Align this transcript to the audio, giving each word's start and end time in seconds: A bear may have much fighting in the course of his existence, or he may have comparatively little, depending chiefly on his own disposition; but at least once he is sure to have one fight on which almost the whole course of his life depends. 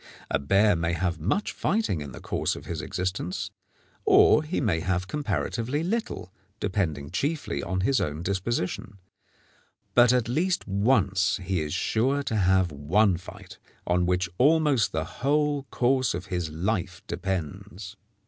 A 0.31 0.39
bear 0.39 0.75
may 0.75 0.93
have 0.93 1.19
much 1.19 1.51
fighting 1.51 2.01
in 2.01 2.11
the 2.11 2.19
course 2.19 2.55
of 2.55 2.65
his 2.65 2.81
existence, 2.81 3.51
or 4.03 4.41
he 4.41 4.59
may 4.59 4.79
have 4.79 5.07
comparatively 5.07 5.83
little, 5.83 6.33
depending 6.59 7.11
chiefly 7.11 7.61
on 7.61 7.81
his 7.81 8.01
own 8.01 8.23
disposition; 8.23 8.97
but 9.93 10.11
at 10.11 10.27
least 10.27 10.67
once 10.67 11.37
he 11.43 11.61
is 11.61 11.71
sure 11.75 12.23
to 12.23 12.35
have 12.35 12.71
one 12.71 13.15
fight 13.15 13.59
on 13.85 14.07
which 14.07 14.27
almost 14.39 14.91
the 14.91 15.05
whole 15.05 15.67
course 15.69 16.15
of 16.15 16.25
his 16.33 16.49
life 16.49 17.03
depends. 17.05 17.95